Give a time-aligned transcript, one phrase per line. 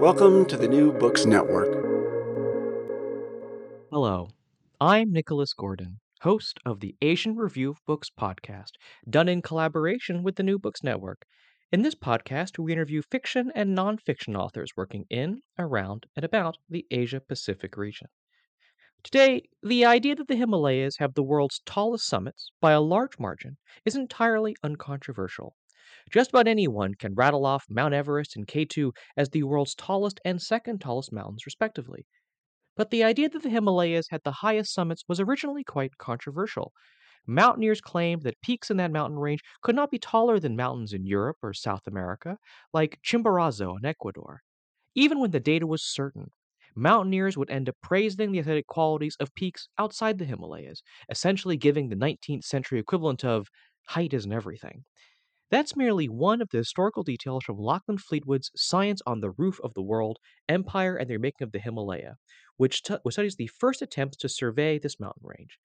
[0.00, 1.74] Welcome to the New Books Network.
[3.90, 4.28] Hello,
[4.80, 8.70] I'm Nicholas Gordon, host of the Asian Review of Books podcast,
[9.10, 11.26] done in collaboration with the New Books Network.
[11.72, 16.86] In this podcast, we interview fiction and nonfiction authors working in, around, and about the
[16.92, 18.06] Asia Pacific region.
[19.02, 23.56] Today, the idea that the Himalayas have the world's tallest summits by a large margin
[23.84, 25.56] is entirely uncontroversial.
[26.10, 30.40] Just about anyone can rattle off Mount Everest and K2 as the world's tallest and
[30.42, 32.06] second tallest mountains, respectively.
[32.76, 36.72] But the idea that the Himalayas had the highest summits was originally quite controversial.
[37.26, 41.06] Mountaineers claimed that peaks in that mountain range could not be taller than mountains in
[41.06, 42.38] Europe or South America,
[42.72, 44.42] like Chimborazo in Ecuador.
[44.94, 46.32] Even when the data was certain,
[46.74, 51.88] mountaineers would end up praising the aesthetic qualities of peaks outside the Himalayas, essentially giving
[51.88, 53.48] the 19th century equivalent of
[53.86, 54.84] height isn't everything.
[55.50, 59.74] That's merely one of the historical details from Lachlan Fleetwood's Science on the Roof of
[59.74, 62.16] the World Empire and the Remaking of the Himalaya,
[62.56, 65.58] which, t- which studies the first attempts to survey this mountain range.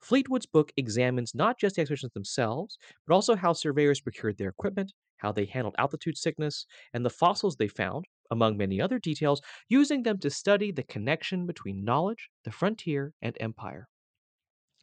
[0.00, 4.92] Fleetwood's book examines not just the expeditions themselves, but also how surveyors procured their equipment,
[5.16, 10.04] how they handled altitude sickness, and the fossils they found, among many other details, using
[10.04, 13.88] them to study the connection between knowledge, the frontier, and empire.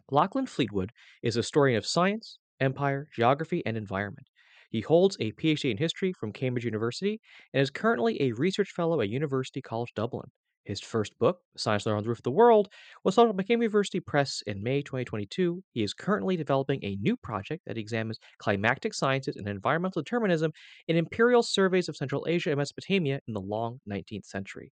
[0.10, 0.92] Lachlan Fleetwood
[1.22, 4.28] is a historian of science, empire, geography, and environment.
[4.76, 7.22] He holds a PhD in history from Cambridge University
[7.54, 10.30] and is currently a research fellow at University College Dublin.
[10.66, 12.68] His first book, Science Learned on the Roof of the World,
[13.06, 15.64] was published by Cambridge University Press in May 2022.
[15.72, 20.52] He is currently developing a new project that examines climatic sciences and environmental determinism
[20.90, 24.74] in imperial surveys of Central Asia and Mesopotamia in the long 19th century.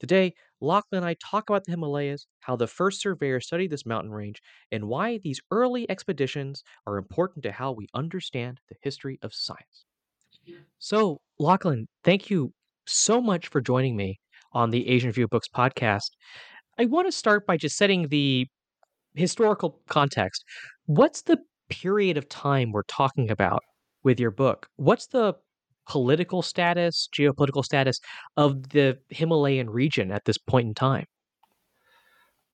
[0.00, 4.12] Today, Lachlan and I talk about the Himalayas, how the first surveyors studied this mountain
[4.12, 4.40] range,
[4.72, 9.84] and why these early expeditions are important to how we understand the history of science.
[10.78, 12.52] So, Lachlan, thank you
[12.86, 14.20] so much for joining me
[14.52, 16.10] on the Asian Review Books podcast.
[16.78, 18.46] I want to start by just setting the
[19.14, 20.44] historical context.
[20.86, 21.38] What's the
[21.70, 23.62] period of time we're talking about
[24.04, 24.68] with your book?
[24.76, 25.34] What's the
[25.88, 28.00] political status, geopolitical status
[28.36, 31.06] of the Himalayan region at this point in time?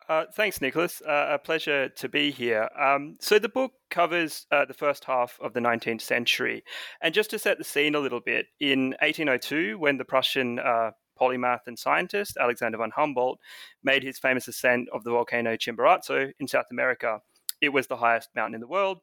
[0.07, 1.01] Uh, thanks, Nicholas.
[1.01, 2.69] Uh, a pleasure to be here.
[2.79, 6.63] Um, so, the book covers uh, the first half of the 19th century.
[7.01, 10.91] And just to set the scene a little bit, in 1802, when the Prussian uh,
[11.19, 13.39] polymath and scientist Alexander von Humboldt
[13.83, 17.21] made his famous ascent of the volcano Chimborazo in South America,
[17.63, 18.99] it was the highest mountain in the world,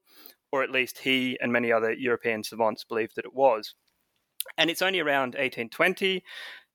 [0.51, 3.73] or at least he and many other European savants believed that it was.
[4.57, 6.23] And it's only around 1820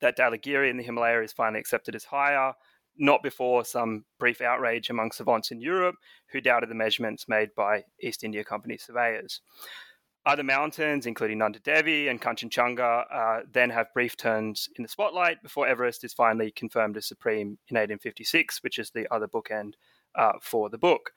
[0.00, 2.52] that Dhaulagiri in the Himalaya is finally accepted as higher,
[2.98, 5.96] not before some brief outrage among savants in Europe
[6.32, 9.40] who doubted the measurements made by East India Company surveyors.
[10.24, 15.40] Other mountains, including Nanda Devi and Kanchenjunga, uh, then have brief turns in the spotlight
[15.40, 19.74] before Everest is finally confirmed as supreme in 1856, which is the other bookend
[20.16, 21.12] uh, for the book.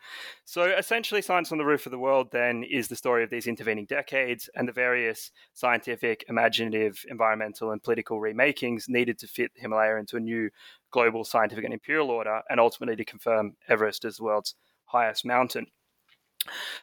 [0.45, 3.47] So essentially, Science on the Roof of the World then is the story of these
[3.47, 9.61] intervening decades and the various scientific, imaginative, environmental, and political remakings needed to fit the
[9.61, 10.49] Himalaya into a new
[10.91, 14.55] global scientific and imperial order and ultimately to confirm Everest as the world's
[14.85, 15.67] highest mountain.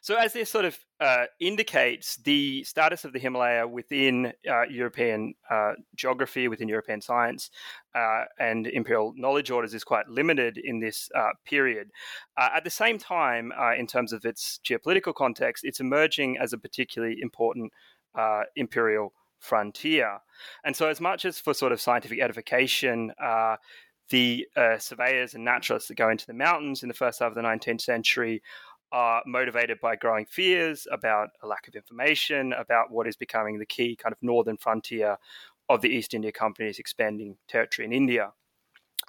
[0.00, 5.35] So, as this sort of uh, indicates, the status of the Himalaya within uh, European
[5.50, 7.50] uh, geography, within European science,
[7.94, 11.91] uh, and imperial knowledge orders is quite limited in this uh, period.
[12.37, 16.59] Uh, at the same time, in terms of its geopolitical context, it's emerging as a
[16.59, 17.73] particularly important
[18.56, 20.19] imperial frontier.
[20.64, 23.12] And so, as much as for sort of scientific edification,
[24.09, 24.47] the
[24.79, 27.81] surveyors and naturalists that go into the mountains in the first half of the 19th
[27.81, 28.43] century
[28.93, 33.67] are motivated by growing fears about a lack of information about what is becoming the
[33.67, 35.17] key kind of northern frontier
[35.69, 38.33] of the East India Company's expanding territory in India.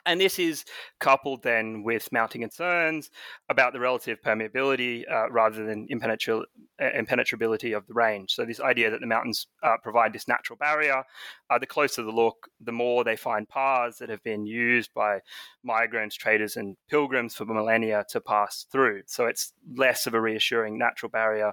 [0.07, 0.63] And this is
[0.99, 3.11] coupled then with mounting concerns
[3.49, 6.45] about the relative permeability uh, rather than impenetral-
[6.81, 8.33] uh, impenetrability of the range.
[8.33, 11.03] So, this idea that the mountains uh, provide this natural barrier,
[11.49, 15.19] uh, the closer the look, the more they find paths that have been used by
[15.61, 19.01] migrants, traders, and pilgrims for millennia to pass through.
[19.07, 21.51] So, it's less of a reassuring natural barrier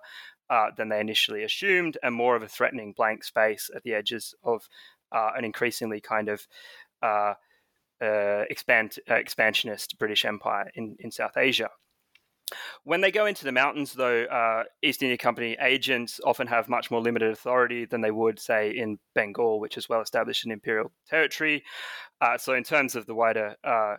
[0.49, 4.33] uh, than they initially assumed, and more of a threatening blank space at the edges
[4.45, 4.69] of
[5.11, 6.47] uh, an increasingly kind of
[8.05, 11.71] uh, expand, uh, expansionist British Empire in, in South Asia.
[12.85, 16.91] When they go into the mountains, though, uh, East India Company agents often have much
[16.91, 20.93] more limited authority than they would, say, in Bengal, which is well established in imperial
[21.09, 21.65] territory.
[22.21, 23.97] Uh, so, in terms of the wider uh,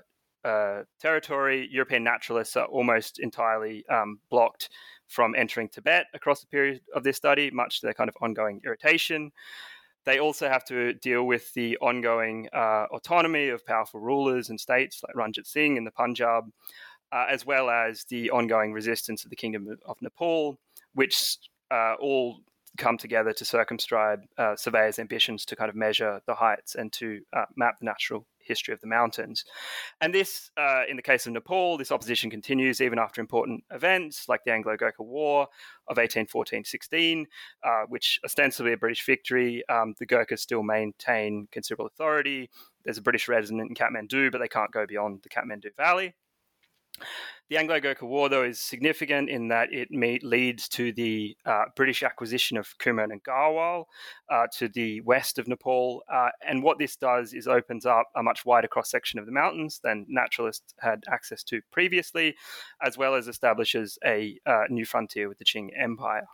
[0.48, 4.70] uh, territory, European naturalists are almost entirely um, blocked
[5.08, 8.62] from entering Tibet across the period of this study, much to their kind of ongoing
[8.64, 9.32] irritation.
[10.06, 15.02] They also have to deal with the ongoing uh, autonomy of powerful rulers and states
[15.06, 16.46] like Ranjit Singh in the Punjab,
[17.12, 20.60] uh, as well as the ongoing resistance of the Kingdom of Nepal,
[20.94, 21.38] which
[21.72, 22.40] uh, all
[22.78, 27.22] come together to circumscribe uh, surveyors' ambitions to kind of measure the heights and to
[27.34, 29.46] uh, map the natural history of the mountains.
[30.02, 34.28] And this, uh, in the case of Nepal, this opposition continues even after important events
[34.28, 35.44] like the Anglo Gurkha War
[35.88, 37.28] of 1814 16,
[37.64, 39.64] uh, which ostensibly a British victory.
[39.70, 42.50] Um, the Gurkhas still maintain considerable authority.
[42.84, 46.16] There's a British resident in Kathmandu, but they can't go beyond the Kathmandu Valley.
[47.48, 52.02] The Anglo Gurkha War, though, is significant in that it leads to the uh, British
[52.02, 53.86] acquisition of Kumaon and Garhwal
[54.32, 56.02] uh, to the west of Nepal.
[56.12, 59.32] Uh, and what this does is opens up a much wider cross section of the
[59.32, 62.36] mountains than naturalists had access to previously,
[62.82, 66.26] as well as establishes a uh, new frontier with the Qing Empire.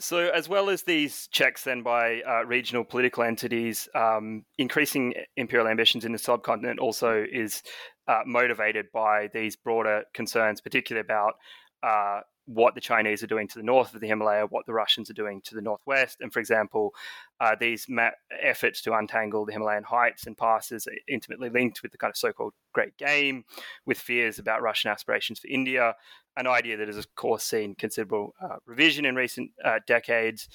[0.00, 5.68] So, as well as these checks then by uh, regional political entities, um, increasing imperial
[5.68, 7.62] ambitions in the subcontinent also is
[8.08, 11.34] uh, motivated by these broader concerns, particularly about
[11.82, 15.10] uh, what the Chinese are doing to the north of the Himalaya, what the Russians
[15.10, 16.20] are doing to the northwest.
[16.20, 16.94] And for example,
[17.38, 18.10] uh, these ma-
[18.42, 22.16] efforts to untangle the Himalayan heights and passes are intimately linked with the kind of
[22.16, 23.44] so called Great Game,
[23.86, 25.94] with fears about Russian aspirations for India,
[26.40, 30.48] an idea that has, of course, seen considerable uh, revision in recent uh, decades.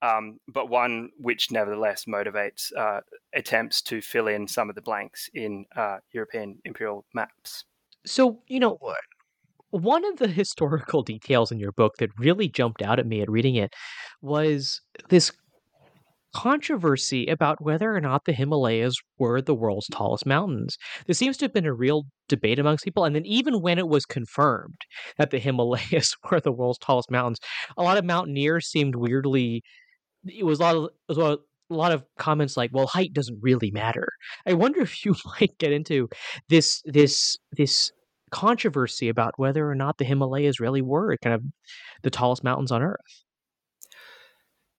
[0.00, 3.00] Um, but one which nevertheless motivates uh,
[3.34, 7.64] attempts to fill in some of the blanks in uh, European imperial maps.
[8.06, 8.78] So, you know,
[9.70, 13.30] one of the historical details in your book that really jumped out at me at
[13.30, 13.74] reading it
[14.22, 15.32] was this
[16.34, 20.76] controversy about whether or not the Himalayas were the world's tallest mountains.
[21.06, 23.04] There seems to have been a real debate amongst people.
[23.04, 24.80] And then, even when it was confirmed
[25.18, 27.38] that the Himalayas were the world's tallest mountains,
[27.76, 29.62] a lot of mountaineers seemed weirdly.
[30.26, 31.38] It was a lot of, it was a
[31.70, 34.08] lot of comments like, "Well, height doesn't really matter."
[34.46, 36.08] I wonder if you might get into
[36.48, 37.90] this this this
[38.30, 41.42] controversy about whether or not the Himalayas really were kind of
[42.02, 43.24] the tallest mountains on Earth.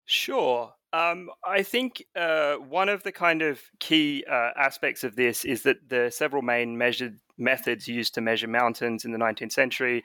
[0.05, 0.73] Sure.
[0.91, 5.63] Um, I think uh, one of the kind of key uh, aspects of this is
[5.63, 10.03] that the several main measured methods used to measure mountains in the 19th century,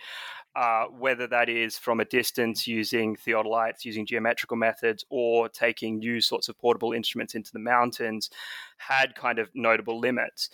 [0.55, 6.21] uh, whether that is from a distance using theodolites, using geometrical methods, or taking new
[6.21, 8.29] sorts of portable instruments into the mountains,
[8.77, 10.51] had kind of notable limits.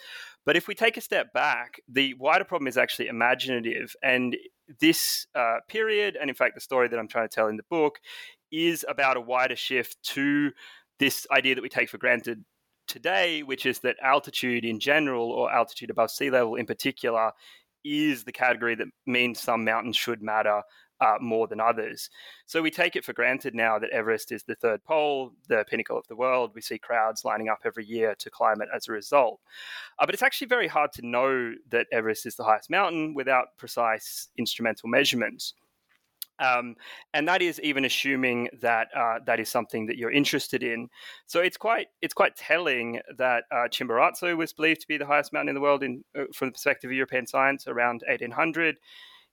[0.47, 3.95] But if we take a step back, the wider problem is actually imaginative.
[4.03, 4.37] And
[4.81, 7.65] this uh, period, and in fact, the story that I'm trying to tell in the
[7.69, 7.99] book,
[8.51, 10.51] is about a wider shift to
[10.99, 12.45] this idea that we take for granted
[12.87, 17.33] today, which is that altitude in general, or altitude above sea level in particular,
[17.85, 20.63] is the category that means some mountains should matter
[21.01, 22.11] uh, more than others.
[22.47, 25.97] So we take it for granted now that Everest is the third pole, the pinnacle
[25.97, 26.53] of the world.
[26.55, 29.41] We see crowds lining up every year to climb it as a result.
[29.99, 33.57] Uh, but it's actually very hard to know that Everest is the highest mountain without
[33.57, 35.55] precise instrumental measurements.
[36.41, 36.75] Um,
[37.13, 40.89] and that is even assuming that uh, that is something that you're interested in.
[41.27, 45.33] So it's quite it's quite telling that uh, Chimborazo was believed to be the highest
[45.33, 48.79] mountain in the world in, uh, from the perspective of European science around 1800.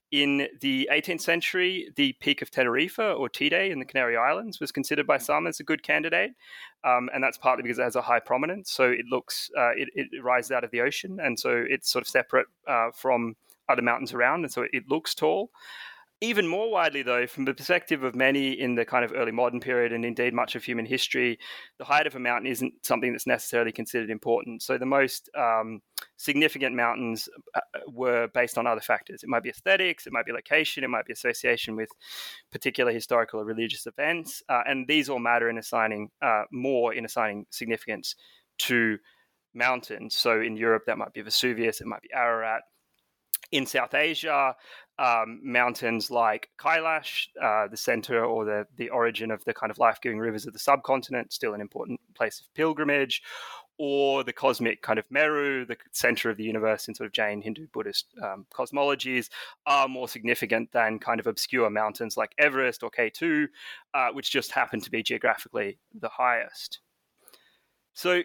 [0.10, 4.72] in the 18th century, the Peak of Tenerife or Teide in the Canary Islands was
[4.72, 6.32] considered by some as a good candidate,
[6.86, 8.72] um, and that's partly because it has a high prominence.
[8.72, 12.04] So it looks uh, it, it, rises out of the ocean, and so it's sort
[12.04, 13.36] of separate uh, from
[13.70, 15.52] other mountains around, and so it looks tall.
[16.20, 19.60] Even more widely, though, from the perspective of many in the kind of early modern
[19.60, 21.38] period and indeed much of human history,
[21.78, 24.64] the height of a mountain isn't something that's necessarily considered important.
[24.64, 25.80] So the most um,
[26.16, 29.22] significant mountains uh, were based on other factors.
[29.22, 31.90] It might be aesthetics, it might be location, it might be association with
[32.52, 34.42] particular historical or religious events.
[34.50, 38.16] Uh, and these all matter in assigning uh, more in assigning significance
[38.58, 38.98] to
[39.54, 40.16] mountains.
[40.16, 42.64] So in Europe, that might be Vesuvius, it might be Ararat
[43.52, 44.54] in South Asia,
[45.00, 49.78] um, mountains like Kailash, uh, the center or the, the origin of the kind of
[49.78, 53.22] life giving rivers of the subcontinent, still an important place of pilgrimage,
[53.80, 57.42] or the cosmic kind of Meru, the center of the universe in sort of Jain,
[57.42, 59.30] Hindu, Buddhist um, cosmologies,
[59.68, 63.48] are more significant than kind of obscure mountains like Everest or K2,
[63.94, 66.80] uh, which just happen to be geographically the highest.
[67.94, 68.24] So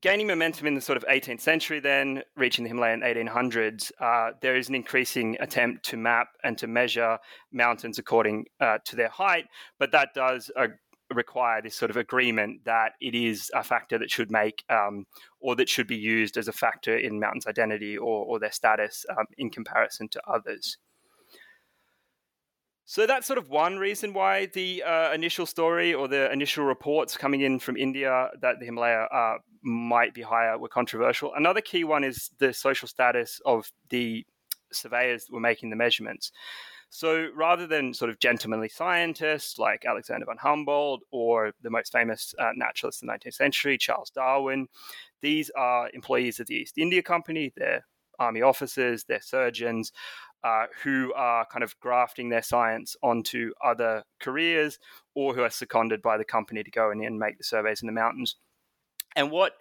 [0.00, 4.56] gaining momentum in the sort of 18th century, then reaching the Himalayan 1800s, uh, there
[4.56, 7.18] is an increasing attempt to map and to measure
[7.52, 9.46] mountains according uh, to their height,
[9.78, 10.68] but that does uh,
[11.14, 15.06] require this sort of agreement that it is a factor that should make um,
[15.40, 19.06] or that should be used as a factor in mountains' identity or, or their status
[19.10, 20.78] um, in comparison to others.
[22.88, 27.16] So that's sort of one reason why the uh, initial story or the initial reports
[27.16, 31.34] coming in from India that the Himalaya uh, might be higher were controversial.
[31.34, 34.24] Another key one is the social status of the
[34.72, 36.32] surveyors that were making the measurements.
[36.88, 42.32] So rather than sort of gentlemanly scientists like Alexander von Humboldt or the most famous
[42.38, 44.68] uh, naturalist in the 19th century, Charles Darwin,
[45.20, 47.52] these are employees of the East India Company.
[47.56, 47.84] They're
[48.18, 49.92] army officers, they're surgeons,
[50.44, 54.78] uh, who are kind of grafting their science onto other careers
[55.14, 57.86] or who are seconded by the company to go in and make the surveys in
[57.86, 58.36] the mountains.
[59.16, 59.52] And what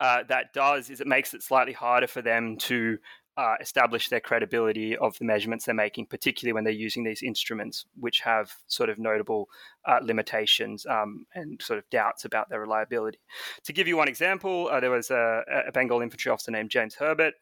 [0.00, 2.98] uh, that does is it makes it slightly harder for them to
[3.36, 7.86] uh, establish their credibility of the measurements they're making, particularly when they're using these instruments,
[7.98, 9.48] which have sort of notable
[9.86, 13.18] uh, limitations um, and sort of doubts about their reliability.
[13.64, 16.94] To give you one example, uh, there was a, a, Bengal infantry officer named James
[16.94, 17.34] Herbert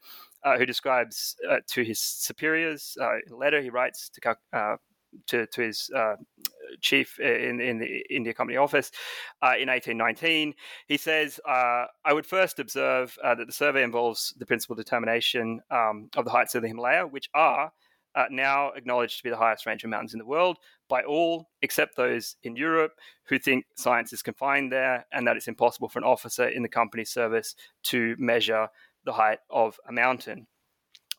[0.43, 4.77] uh, who describes uh, to his superiors uh, in a letter he writes to
[5.27, 5.91] to, to his
[6.79, 8.91] chief in, in the India Company office
[9.41, 10.53] uh, in 1819.
[10.87, 15.61] He says, uh, I would first observe uh, that the survey involves the principal determination
[15.69, 17.71] um, of the heights of the Himalaya, which are
[18.15, 20.57] uh, now acknowledged to be the highest range of mountains in the world
[20.89, 22.93] by all except those in Europe
[23.27, 26.69] who think science is confined there and that it's impossible for an officer in the
[26.69, 28.67] company's service to measure
[29.05, 30.47] the height of a mountain.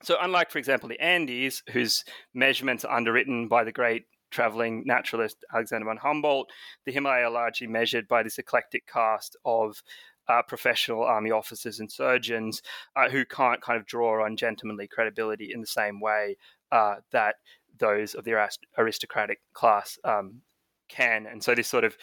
[0.02, 2.04] So, unlike, for example, the Andes, whose
[2.35, 6.50] measurements are underwritten by the great traveling naturalist Alexander von Humboldt,
[6.84, 9.82] the Himalaya largely measured by this eclectic cast of
[10.28, 12.62] uh, professional army officers and surgeons
[12.96, 16.36] uh, who can't kind of draw on gentlemanly credibility in the same way
[16.70, 17.36] uh, that
[17.78, 18.48] those of the
[18.78, 20.40] aristocratic class um,
[20.88, 21.26] can.
[21.26, 21.96] And so, this sort of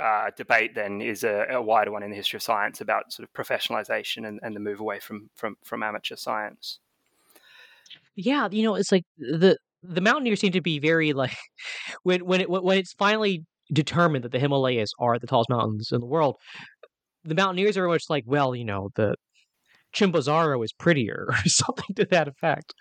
[0.00, 3.28] uh, debate then is a, a, wider one in the history of science about sort
[3.28, 6.80] of professionalization and, and the move away from, from, from amateur science.
[8.16, 9.56] Yeah, you know, it's like the
[9.86, 11.36] the mountaineers seem to be very like
[12.02, 16.00] when when it when it's finally determined that the Himalayas are the tallest mountains in
[16.00, 16.36] the world,
[17.24, 19.14] the mountaineers are much like, well, you know, the
[19.94, 22.74] Chimborazo is prettier or something to that effect.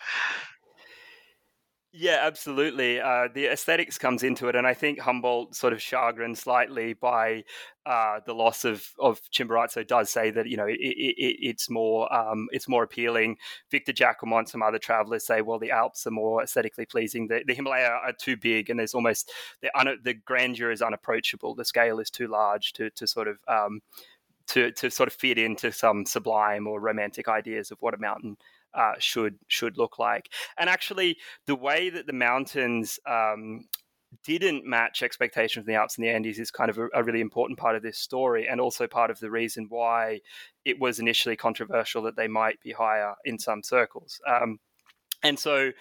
[1.96, 3.00] Yeah, absolutely.
[3.00, 7.44] Uh, the aesthetics comes into it, and I think Humboldt sort of chagrined slightly by
[7.86, 12.12] uh, the loss of of Chimborazo does say that you know it, it, it's more
[12.12, 13.38] um, it's more appealing.
[13.70, 17.28] Victor and some other travelers say, well, the Alps are more aesthetically pleasing.
[17.28, 19.32] The, the Himalaya are too big, and there's almost
[19.62, 21.54] the un, the grandeur is unapproachable.
[21.54, 23.82] The scale is too large to to sort of um,
[24.48, 28.38] to to sort of fit into some sublime or romantic ideas of what a mountain
[28.76, 30.30] uh, should should look like.
[30.58, 33.66] And actually, the way that the mountains um,
[34.24, 37.22] didn't match expectations in the Alps and the Andes is kind of a, a, really
[37.22, 40.20] important part of this story, and also part of the reason why
[40.66, 44.20] it was initially controversial that they might be higher in some circles.
[44.28, 44.60] Um,
[45.24, 45.72] and so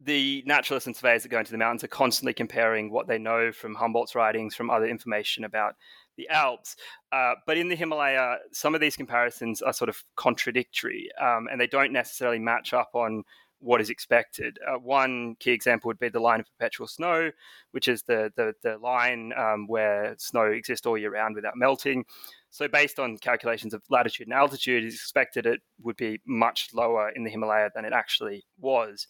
[0.00, 3.52] the naturalists and surveyors that go into the mountains are constantly comparing what they know
[3.52, 5.74] from Humboldt's writings, from other information about
[6.20, 6.76] the Alps.
[7.12, 11.60] Uh, but in the Himalaya, some of these comparisons are sort of contradictory um, and
[11.60, 13.24] they don't necessarily match up on
[13.60, 14.58] what is expected.
[14.66, 17.30] Uh, one key example would be the line of perpetual snow,
[17.72, 22.04] which is the, the, the line um, where snow exists all year round without melting.
[22.50, 27.10] So, based on calculations of latitude and altitude, it's expected it would be much lower
[27.10, 29.06] in the Himalaya than it actually was.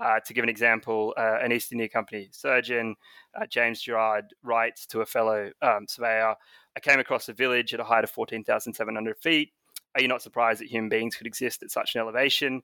[0.00, 2.96] Uh, to give an example, uh, an East India Company surgeon,
[3.38, 6.34] uh, James Gerard, writes to a fellow um, surveyor
[6.76, 9.52] I came across a village at a height of 14,700 feet.
[9.94, 12.62] Are you not surprised that human beings could exist at such an elevation?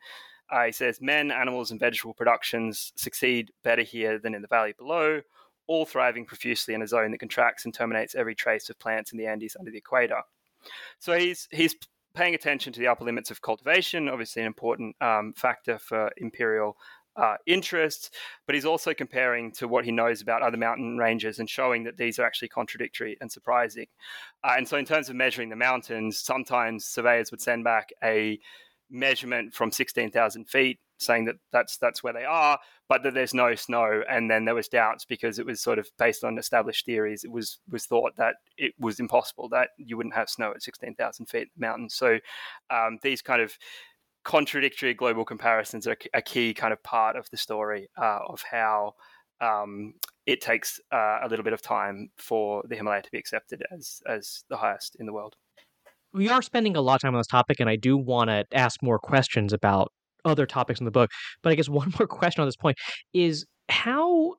[0.50, 4.75] Uh, he says men, animals, and vegetable productions succeed better here than in the valley
[4.78, 5.20] below,
[5.66, 9.18] all thriving profusely in a zone that contracts and terminates every trace of plants in
[9.18, 10.23] the Andes under the equator.
[10.99, 11.76] So he's he's
[12.14, 16.78] paying attention to the upper limits of cultivation, obviously an important um, factor for imperial
[17.18, 18.10] uh, interests,
[18.46, 21.96] but he's also comparing to what he knows about other mountain ranges and showing that
[21.96, 23.87] these are actually contradictory and surprising.
[24.44, 28.38] Uh, and so, in terms of measuring the mountains, sometimes surveyors would send back a
[28.90, 32.58] measurement from 16,000 feet saying that that's that's where they are,
[32.88, 34.02] but that there's no snow.
[34.10, 37.25] And then there was doubts because it was sort of based on established theories.
[37.25, 41.26] It was was thought that it was impossible that you wouldn't have snow at 16,000
[41.26, 41.94] feet in the mountains.
[41.94, 42.18] So
[42.70, 43.56] um, these kind of
[44.28, 48.92] contradictory global comparisons are a key kind of part of the story uh, of how
[49.40, 49.94] um,
[50.26, 54.02] it takes uh, a little bit of time for the Himalaya to be accepted as
[54.06, 55.35] as the highest in the world.
[56.12, 58.44] We are spending a lot of time on this topic, and I do want to
[58.52, 59.92] ask more questions about
[60.26, 61.11] other topics in the book.
[61.42, 62.76] But I guess one more question on this point
[63.14, 64.35] is how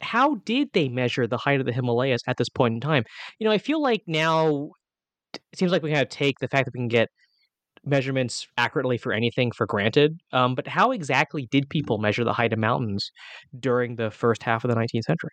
[0.00, 3.02] how did they measure the height of the Himalayas at this point in time?
[3.40, 4.70] You know, I feel like now
[5.34, 7.08] it seems like we kind of take the fact that we can get
[7.84, 10.20] measurements accurately for anything for granted.
[10.32, 13.10] Um, but how exactly did people measure the height of mountains
[13.58, 15.30] during the first half of the 19th century?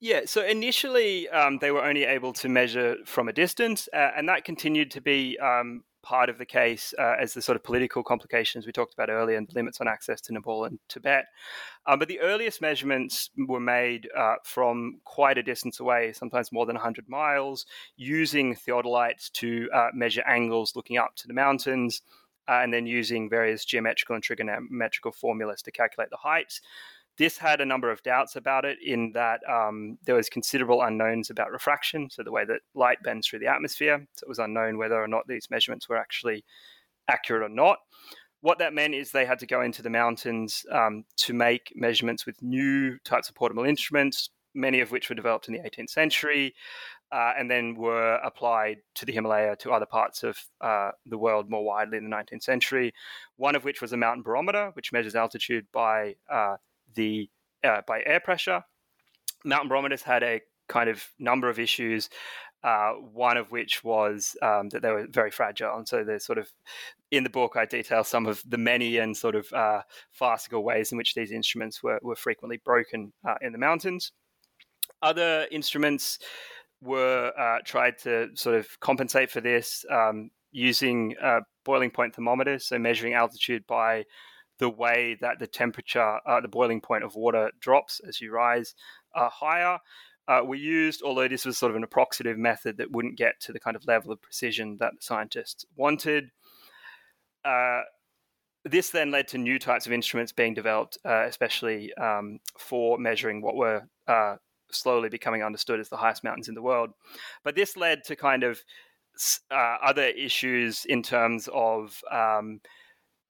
[0.00, 4.28] Yeah, so initially um, they were only able to measure from a distance, uh, and
[4.28, 8.04] that continued to be um, part of the case uh, as the sort of political
[8.04, 11.24] complications we talked about earlier and limits on access to Nepal and Tibet.
[11.86, 16.66] Um, but the earliest measurements were made uh, from quite a distance away, sometimes more
[16.66, 17.64] than 100 miles,
[17.96, 22.02] using theodolites to uh, measure angles looking up to the mountains.
[22.46, 26.60] Uh, and then using various geometrical and trigonometrical formulas to calculate the heights.
[27.16, 31.30] This had a number of doubts about it in that um, there was considerable unknowns
[31.30, 34.04] about refraction, so the way that light bends through the atmosphere.
[34.14, 36.44] So it was unknown whether or not these measurements were actually
[37.08, 37.78] accurate or not.
[38.40, 42.26] What that meant is they had to go into the mountains um, to make measurements
[42.26, 46.54] with new types of portable instruments, many of which were developed in the 18th century,
[47.12, 51.48] uh, and then were applied to the Himalaya to other parts of uh, the world
[51.48, 52.92] more widely in the 19th century.
[53.36, 56.56] One of which was a mountain barometer, which measures altitude by uh,
[56.94, 57.28] the
[57.62, 58.62] uh, by air pressure.
[59.44, 62.08] Mountain barometers had a kind of number of issues.
[62.62, 66.38] Uh, one of which was um, that they were very fragile, and so there's sort
[66.38, 66.50] of
[67.10, 70.90] in the book I detail some of the many and sort of uh, farcical ways
[70.90, 74.12] in which these instruments were were frequently broken uh, in the mountains.
[75.02, 76.18] Other instruments
[76.80, 82.66] were uh, tried to sort of compensate for this um, using uh, boiling point thermometers,
[82.66, 84.04] so measuring altitude by
[84.58, 88.74] the way that the temperature, uh, the boiling point of water drops as you rise
[89.14, 89.78] uh, higher.
[90.26, 93.52] Uh, we used, although this was sort of an approximative method that wouldn't get to
[93.52, 96.30] the kind of level of precision that the scientists wanted.
[97.44, 97.82] Uh,
[98.64, 103.42] this then led to new types of instruments being developed, uh, especially um, for measuring
[103.42, 104.36] what were uh,
[104.70, 106.90] slowly becoming understood as the highest mountains in the world.
[107.42, 108.62] But this led to kind of
[109.50, 112.60] other issues in terms of um,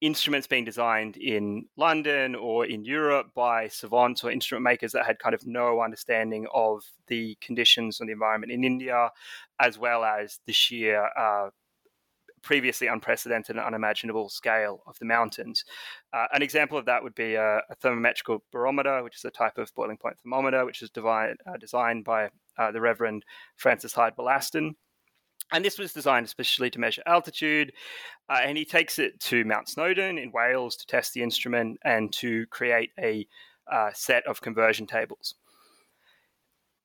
[0.04, 5.18] instruments being designed in London or in Europe by savants or instrument makers that had
[5.18, 9.10] kind of no understanding of the conditions and the environment in India,
[9.60, 11.48] as well as the sheer uh,
[12.42, 15.64] previously unprecedented and unimaginable scale of the mountains.
[16.12, 19.56] Uh, an example of that would be a, a, thermometrical barometer, which is a type
[19.56, 23.24] of boiling point thermometer, which is divide, uh, designed by uh, the Reverend
[23.56, 24.76] Francis Hyde Wollaston.
[25.52, 27.72] And this was designed especially to measure altitude.
[28.28, 32.12] Uh, and he takes it to Mount Snowdon in Wales to test the instrument and
[32.14, 33.26] to create a
[33.70, 35.34] uh, set of conversion tables.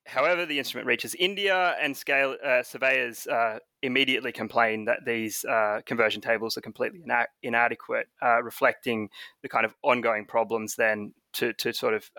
[0.06, 5.80] However, the instrument reaches India, and scale uh, surveyors uh, immediately complain that these uh,
[5.86, 9.08] conversion tables are completely ina- inadequate, uh, reflecting
[9.42, 12.10] the kind of ongoing problems then to, to sort of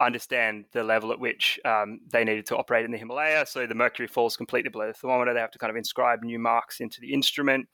[0.00, 3.44] understand the level at which um, they needed to operate in the Himalaya.
[3.46, 5.34] So the mercury falls completely below the thermometer.
[5.34, 7.68] They have to kind of inscribe new marks into the instrument.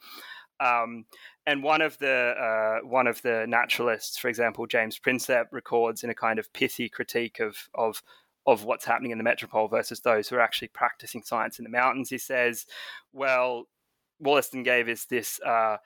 [0.58, 1.04] Um,
[1.46, 6.10] and one of the uh, one of the naturalists, for example, James Prinsep, records in
[6.10, 8.02] a kind of pithy critique of of
[8.46, 11.70] of what's happening in the metropole versus those who are actually practicing science in the
[11.70, 12.10] mountains.
[12.10, 12.66] He says,
[13.12, 13.68] "Well,
[14.18, 15.76] Wollaston gave us this." Uh,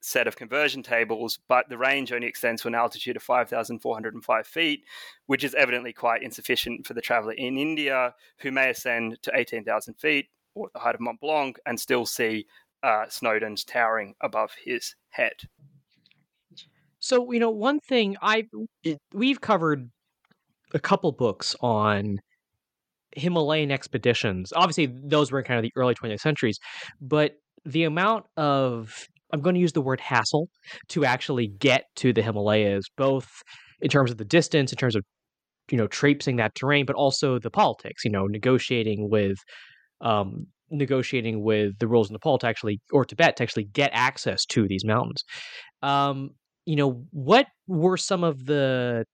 [0.00, 4.84] set of conversion tables, but the range only extends to an altitude of 5,405 feet,
[5.26, 9.94] which is evidently quite insufficient for the traveler in India who may ascend to 18,000
[9.94, 12.46] feet or the height of Mont Blanc and still see
[12.82, 15.34] uh, Snowdon's towering above his head.
[16.98, 18.46] So, you know, one thing I
[19.12, 19.90] we've covered
[20.74, 22.20] a couple books on
[23.16, 24.52] Himalayan expeditions.
[24.54, 26.58] Obviously, those were in kind of the early 20th centuries,
[27.00, 27.32] but
[27.64, 30.48] the amount of I'm going to use the word hassle
[30.88, 33.28] to actually get to the Himalayas, both
[33.80, 35.04] in terms of the distance, in terms of
[35.70, 38.04] you know traipsing that terrain, but also the politics.
[38.04, 39.38] You know, negotiating with
[40.00, 44.44] um, negotiating with the rules in Nepal to actually or Tibet to actually get access
[44.46, 45.24] to these mountains.
[45.82, 46.30] Um,
[46.66, 49.04] you know, what were some of the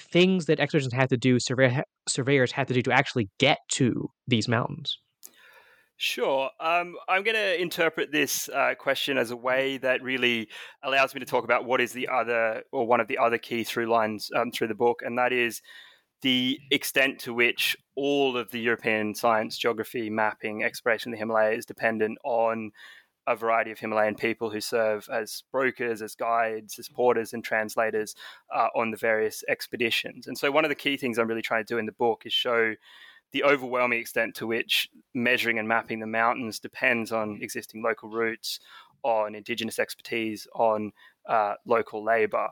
[0.00, 4.08] things that expeditions had to do, survey, surveyors had to do to actually get to
[4.26, 4.96] these mountains?
[6.02, 6.50] Sure.
[6.58, 10.48] Um, I'm going to interpret this uh, question as a way that really
[10.82, 13.62] allows me to talk about what is the other or one of the other key
[13.62, 15.62] through lines um, through the book, and that is
[16.22, 21.56] the extent to which all of the European science, geography, mapping, exploration of the Himalaya
[21.56, 22.72] is dependent on
[23.28, 28.16] a variety of Himalayan people who serve as brokers, as guides, as porters, and translators
[28.52, 30.26] uh, on the various expeditions.
[30.26, 32.22] And so, one of the key things I'm really trying to do in the book
[32.26, 32.74] is show
[33.32, 38.60] the overwhelming extent to which measuring and mapping the mountains depends on existing local routes,
[39.02, 40.92] on indigenous expertise, on
[41.26, 42.48] uh, local labor.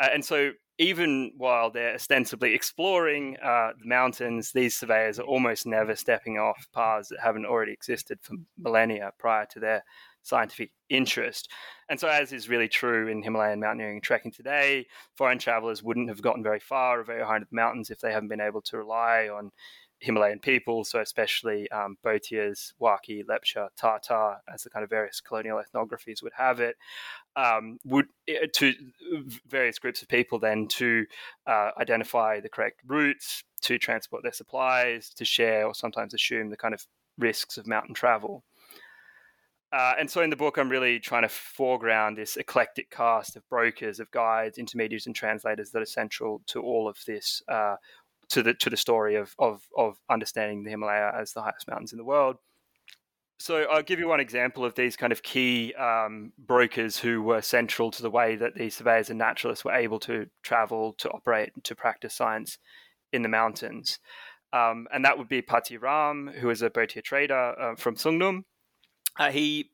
[0.00, 5.66] Uh, and so, even while they're ostensibly exploring uh, the mountains, these surveyors are almost
[5.66, 9.82] never stepping off paths that haven't already existed for millennia prior to their
[10.22, 11.50] scientific interest.
[11.88, 16.08] And so, as is really true in Himalayan mountaineering and trekking today, foreign travelers wouldn't
[16.08, 18.60] have gotten very far or very high into the mountains if they haven't been able
[18.62, 19.52] to rely on
[20.00, 25.60] Himalayan people, so especially um, Bhotias, Wakhi, Lepcha, Tatar, as the kind of various colonial
[25.60, 26.76] ethnographies would have it,
[27.36, 28.74] um, would eh, to
[29.46, 31.06] various groups of people then to
[31.46, 36.56] uh, identify the correct routes, to transport their supplies, to share or sometimes assume the
[36.56, 36.86] kind of
[37.18, 38.44] risks of mountain travel.
[39.72, 43.48] Uh, and so in the book, I'm really trying to foreground this eclectic cast of
[43.48, 47.76] brokers, of guides, intermediaries, and translators that are central to all of this, uh,
[48.30, 51.92] to the to the story of, of of understanding the Himalaya as the highest mountains
[51.92, 52.36] in the world.
[53.38, 57.42] So I'll give you one example of these kind of key um, brokers who were
[57.42, 61.52] central to the way that these surveyors and naturalists were able to travel, to operate,
[61.64, 62.56] to practice science
[63.12, 63.98] in the mountains.
[64.54, 68.44] Um, and that would be Pati Ram, who is a Bhotia trader uh, from Sungnum.
[69.18, 69.70] Uh, he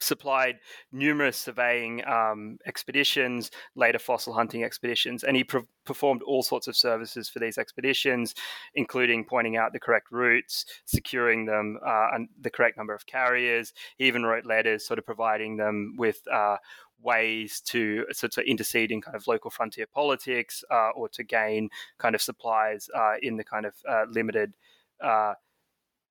[0.00, 0.58] supplied
[0.92, 6.76] numerous surveying um, expeditions, later fossil hunting expeditions, and he pre- performed all sorts of
[6.76, 8.34] services for these expeditions,
[8.74, 13.72] including pointing out the correct routes, securing them, uh, and the correct number of carriers.
[13.96, 16.20] He even wrote letters, sort of providing them with.
[16.32, 16.56] Uh,
[17.00, 21.68] ways to sort of intercede in kind of local frontier politics uh, or to gain
[21.98, 24.52] kind of supplies uh, in the kind of uh, limited
[25.00, 25.34] uh,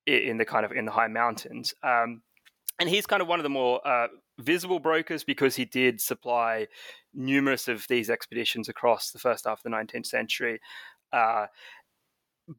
[0.05, 1.73] in the kind of in the high mountains.
[1.83, 2.21] Um,
[2.79, 4.07] and he's kind of one of the more uh,
[4.39, 6.67] visible brokers because he did supply
[7.13, 10.59] numerous of these expeditions across the first half of the 19th century.
[11.11, 11.47] Uh,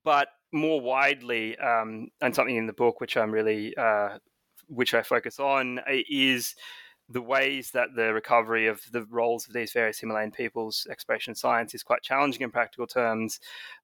[0.04, 4.18] but more widely, um, and something in the book which I'm really, uh,
[4.66, 6.54] which I focus on, is
[7.09, 11.74] the ways that the recovery of the roles of these various Himalayan peoples, exploration science,
[11.74, 13.40] is quite challenging in practical terms.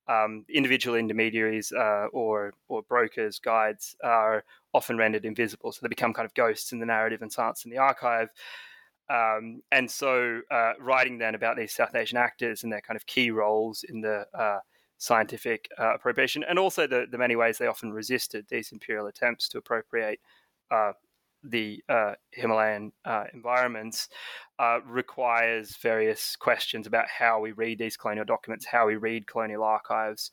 [0.06, 6.12] Um, individual intermediaries uh, or or brokers, guides are often rendered invisible, so they become
[6.12, 8.28] kind of ghosts in the narrative and science in the archive.
[9.08, 13.06] Um, and so, uh, writing then about these South Asian actors and their kind of
[13.06, 14.58] key roles in the uh,
[14.98, 19.48] scientific uh, appropriation, and also the, the many ways they often resisted these imperial attempts
[19.48, 20.20] to appropriate
[20.70, 20.92] uh,
[21.44, 24.08] the uh, Himalayan uh, environments
[24.58, 29.62] uh, requires various questions about how we read these colonial documents, how we read colonial
[29.62, 30.30] archives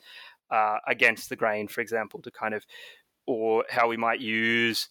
[0.50, 2.66] uh, against the grain, for example, to kind of,
[3.28, 4.90] or how we might use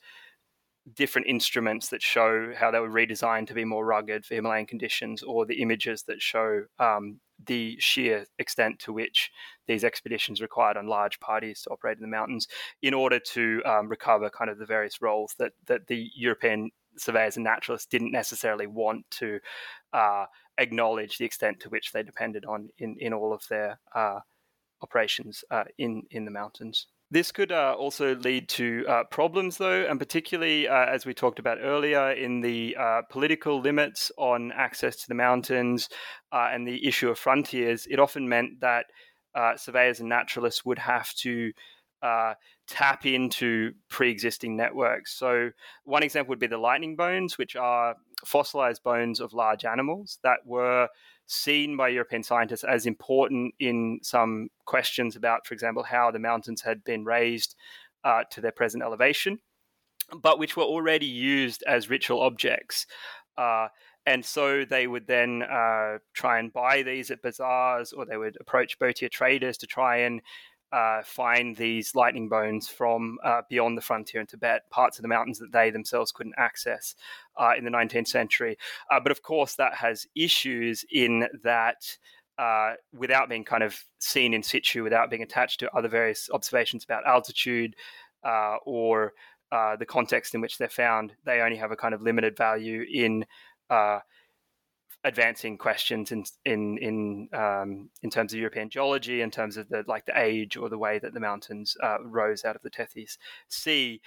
[0.95, 5.23] different instruments that show how they were redesigned to be more rugged for Himalayan conditions,
[5.23, 9.31] or the images that show um, the sheer extent to which
[9.67, 12.49] these expeditions required on large parties to operate in the mountains
[12.83, 17.37] in order to um, recover kind of the various roles that, that the European surveyors
[17.37, 19.39] and naturalists didn't necessarily want to
[19.93, 20.27] uh,
[20.59, 24.19] acknowledge the extent to which they depended on in, in all of their uh,
[24.83, 26.87] operations uh, in, in the mountains.
[27.13, 31.41] This could uh, also lead to uh, problems, though, and particularly uh, as we talked
[31.41, 35.89] about earlier in the uh, political limits on access to the mountains
[36.31, 37.89] uh, and the issue of frontiers.
[37.91, 38.87] It often meant that
[39.35, 41.53] uh, surveyors and naturalists would have to
[42.71, 45.13] tap into pre existing networks.
[45.13, 45.51] So,
[45.85, 50.39] one example would be the lightning bones, which are fossilized bones of large animals that
[50.47, 50.89] were
[51.27, 56.63] seen by European scientists as important in some questions about, for example, how the mountains
[56.63, 57.57] had been raised
[58.05, 59.39] uh, to their present elevation,
[60.23, 62.87] but which were already used as ritual objects.
[63.37, 63.69] Uh,
[64.07, 68.37] and so they would then uh, try and buy these at bazaars, or they would
[68.41, 70.23] approach Bhotia traders to try and
[70.73, 75.09] uh, find these lightning bones from uh, beyond the frontier in Tibet, parts of the
[75.09, 76.95] mountains that they themselves couldn't access
[77.37, 78.57] uh, in the 19th century.
[78.91, 81.97] Uh, but of course, that has issues in that.
[82.39, 86.83] Uh, without being kind of seen in situ, without being attached to other various observations
[86.83, 87.77] about altitude
[88.25, 89.13] uh, or
[89.79, 93.27] the context in which they're found, they only have a kind of limited value in
[95.05, 99.85] advancing questions in in in um, in terms of European geology, in terms of the
[99.87, 103.17] like the age or the way that the mountains uh, rose out of the Tethys
[103.49, 104.01] Sea.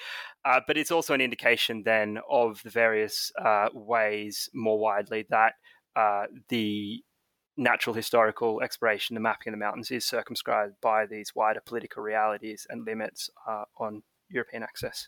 [0.45, 5.53] Uh, but it's also an indication then of the various uh, ways more widely that
[5.95, 7.03] uh, the
[7.55, 12.65] natural historical exploration, the mapping of the mountains, is circumscribed by these wider political realities
[12.69, 15.07] and limits uh, on European access.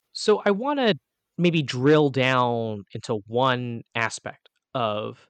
[0.21, 0.93] So I want to
[1.39, 5.27] maybe drill down into one aspect of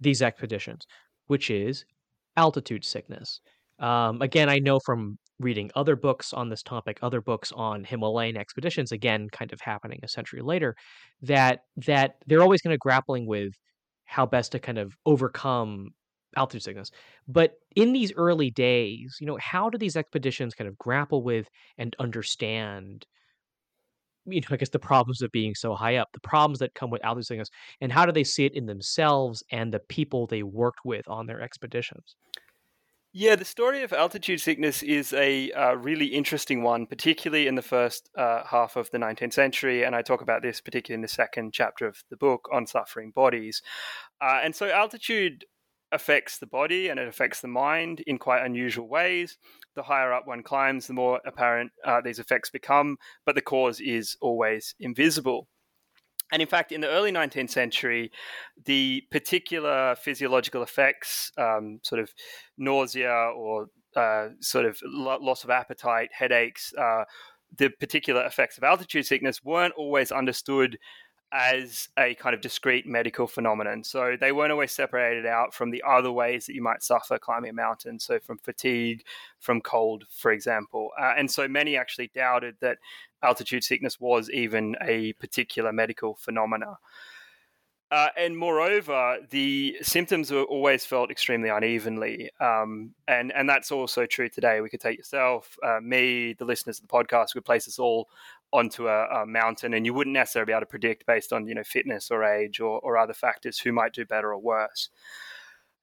[0.00, 0.86] these expeditions,
[1.26, 1.84] which is
[2.38, 3.42] altitude sickness.
[3.80, 8.38] Um, again, I know from reading other books on this topic, other books on Himalayan
[8.38, 10.74] expeditions, again, kind of happening a century later,
[11.20, 13.52] that that they're always kind of grappling with
[14.06, 15.90] how best to kind of overcome
[16.34, 16.90] altitude sickness.
[17.28, 21.46] But in these early days, you know, how do these expeditions kind of grapple with
[21.76, 23.04] and understand
[24.32, 26.90] you know, I guess the problems of being so high up, the problems that come
[26.90, 30.42] with altitude sickness, and how do they see it in themselves and the people they
[30.42, 32.16] worked with on their expeditions?
[33.12, 37.62] Yeah, the story of altitude sickness is a uh, really interesting one, particularly in the
[37.62, 39.82] first uh, half of the 19th century.
[39.82, 43.10] And I talk about this particularly in the second chapter of the book on suffering
[43.10, 43.62] bodies.
[44.20, 45.44] Uh, and so, altitude
[45.92, 49.38] affects the body and it affects the mind in quite unusual ways.
[49.74, 53.80] The higher up one climbs, the more apparent uh, these effects become, but the cause
[53.80, 55.48] is always invisible.
[56.32, 58.12] And in fact, in the early 19th century,
[58.64, 62.12] the particular physiological effects, um, sort of
[62.56, 67.04] nausea or uh, sort of loss of appetite, headaches, uh,
[67.56, 70.78] the particular effects of altitude sickness weren't always understood
[71.32, 73.84] as a kind of discrete medical phenomenon.
[73.84, 77.50] So they weren't always separated out from the other ways that you might suffer climbing
[77.50, 78.00] a mountain.
[78.00, 79.04] So from fatigue,
[79.38, 80.90] from cold, for example.
[81.00, 82.78] Uh, and so many actually doubted that
[83.22, 86.78] altitude sickness was even a particular medical phenomena.
[87.92, 94.06] Uh, and moreover, the symptoms were always felt extremely unevenly, um, and and that's also
[94.06, 94.60] true today.
[94.60, 98.08] We could take yourself, uh, me, the listeners of the podcast, we place us all
[98.52, 101.54] onto a, a, mountain, and you wouldn't necessarily be able to predict based on you
[101.54, 104.90] know fitness or age or, or other factors who might do better or worse.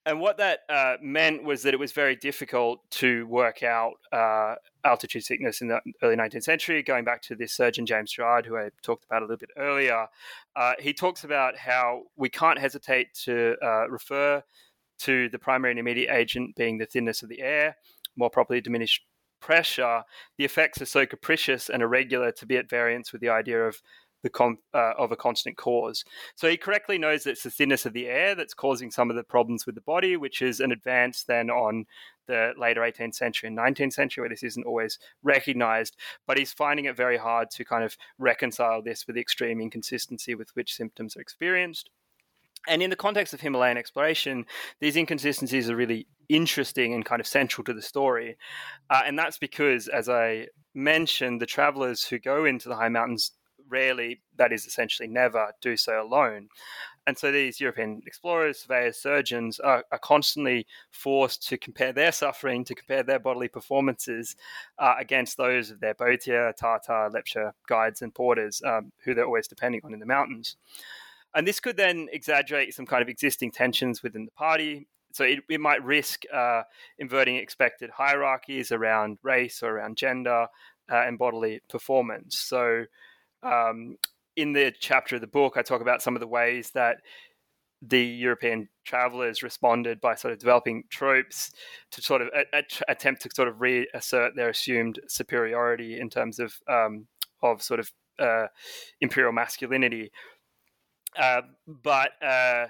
[0.06, 4.54] And what that uh, meant was that it was very difficult to work out uh,
[4.82, 6.82] altitude sickness in the early 19th century.
[6.82, 10.06] Going back to this surgeon James Gerard, who I talked about a little bit earlier,
[10.56, 14.42] uh, he talks about how we can't hesitate to uh, refer
[15.00, 17.76] to the primary and immediate agent being the thinness of the air,
[18.16, 19.04] more properly diminished
[19.40, 20.02] pressure,
[20.36, 23.80] the effects are so capricious and irregular to be at variance with the idea of
[24.22, 26.04] the uh, of a constant cause.
[26.34, 29.16] So he correctly knows that it's the thinness of the air that's causing some of
[29.16, 31.86] the problems with the body, which is an advance then on
[32.26, 35.96] the later 18th century and 19th century, where this isn't always recognized.
[36.26, 40.34] But he's finding it very hard to kind of reconcile this with the extreme inconsistency
[40.34, 41.90] with which symptoms are experienced.
[42.66, 44.44] And in the context of Himalayan exploration,
[44.80, 48.36] these inconsistencies are really interesting and kind of central to the story.
[48.90, 53.32] Uh, and that's because, as I mentioned, the travelers who go into the high mountains
[53.68, 56.48] rarely, that is essentially never, do so alone.
[57.06, 62.64] And so these European explorers, surveyors, surgeons are, are constantly forced to compare their suffering,
[62.64, 64.36] to compare their bodily performances
[64.78, 69.48] uh, against those of their Bhotia, Tatar, Lepcha guides and porters, um, who they're always
[69.48, 70.56] depending on in the mountains.
[71.34, 74.86] And this could then exaggerate some kind of existing tensions within the party.
[75.18, 76.62] So it, it might risk uh,
[77.00, 80.46] inverting expected hierarchies around race or around gender
[80.90, 82.38] uh, and bodily performance.
[82.38, 82.84] So
[83.42, 83.96] um,
[84.36, 86.98] in the chapter of the book, I talk about some of the ways that
[87.82, 91.50] the European travelers responded by sort of developing tropes
[91.90, 96.38] to sort of a, a, attempt to sort of reassert their assumed superiority in terms
[96.38, 97.08] of um,
[97.42, 98.46] of sort of uh,
[99.00, 100.12] imperial masculinity.
[101.20, 102.66] Uh, but uh,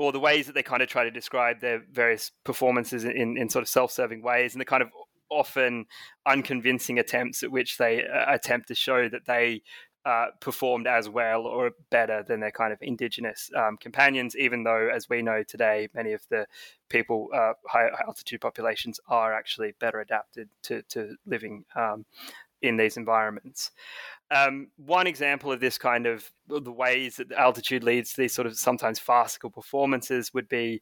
[0.00, 3.50] or the ways that they kind of try to describe their various performances in, in
[3.50, 4.88] sort of self-serving ways, and the kind of
[5.28, 5.84] often
[6.24, 9.60] unconvincing attempts at which they uh, attempt to show that they
[10.06, 14.88] uh, performed as well or better than their kind of indigenous um, companions, even though,
[14.88, 16.46] as we know today, many of the
[16.88, 22.06] people, uh, high altitude populations, are actually better adapted to, to living um,
[22.62, 23.70] in these environments.
[24.32, 28.34] Um, one example of this kind of the ways that the altitude leads to these
[28.34, 30.80] sort of sometimes farcical performances would be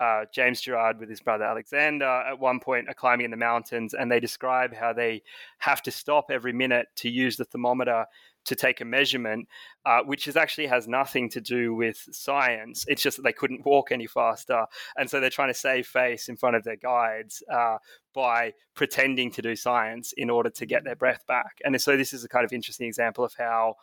[0.00, 3.94] uh, James Gerard with his brother Alexander at one point are climbing in the mountains
[3.94, 5.22] and they describe how they
[5.58, 8.04] have to stop every minute to use the thermometer
[8.48, 9.48] to take a measurement,
[9.86, 12.84] uh, which is actually has nothing to do with science.
[12.88, 16.28] It's just that they couldn't walk any faster, and so they're trying to save face
[16.28, 17.78] in front of their guides uh,
[18.14, 21.58] by pretending to do science in order to get their breath back.
[21.64, 23.76] And so this is a kind of interesting example of how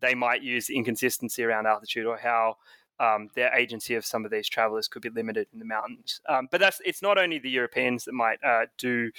[0.00, 2.56] they might use inconsistency around altitude or how
[3.00, 6.20] um, their agency of some of these travelers could be limited in the mountains.
[6.28, 9.10] Um, but that's it's not only the Europeans that might uh, do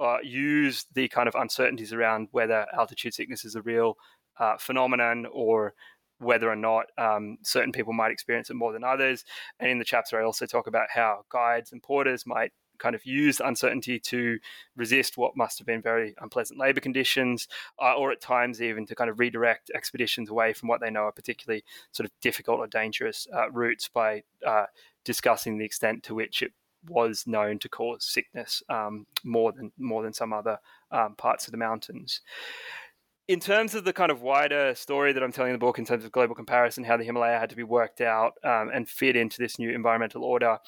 [0.00, 3.96] uh, use the kind of uncertainties around whether altitude sickness is a real
[4.40, 5.74] uh, phenomenon or
[6.18, 9.24] whether or not um, certain people might experience it more than others.
[9.58, 13.04] And in the chapter, I also talk about how guides and porters might kind of
[13.04, 14.38] use uncertainty to
[14.74, 17.46] resist what must have been very unpleasant labor conditions,
[17.80, 21.02] uh, or at times even to kind of redirect expeditions away from what they know
[21.02, 24.64] are particularly sort of difficult or dangerous uh, routes by uh,
[25.04, 26.52] discussing the extent to which it
[26.88, 30.58] was known to cause sickness um, more than more than some other
[30.90, 32.22] um, parts of the mountains
[33.30, 35.84] in terms of the kind of wider story that I'm telling in the book, in
[35.84, 39.14] terms of global comparison, how the Himalaya had to be worked out um, and fit
[39.14, 40.58] into this new environmental order,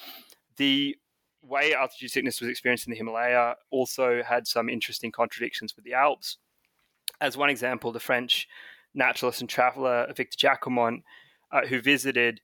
[0.55, 0.95] the
[1.41, 5.93] way altitude sickness was experienced in the Himalaya also had some interesting contradictions with the
[5.93, 6.37] Alps.
[7.19, 8.47] As one example, the French
[8.93, 11.03] naturalist and traveler Victor Jacquemont,
[11.51, 12.39] uh, who visited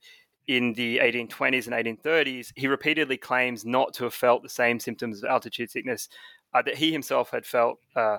[0.46, 5.22] in the 1820s and 1830s, he repeatedly claims not to have felt the same symptoms
[5.22, 6.10] of altitude sickness
[6.52, 8.18] uh, that he himself had felt uh,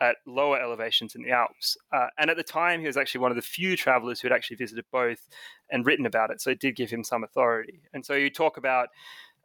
[0.00, 1.76] at lower elevations in the Alps.
[1.92, 4.34] Uh, and at the time, he was actually one of the few travelers who had
[4.34, 5.28] actually visited both
[5.70, 6.40] and written about it.
[6.40, 7.80] So it did give him some authority.
[7.92, 8.88] And so you talk about